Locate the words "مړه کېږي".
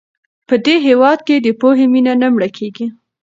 2.33-2.87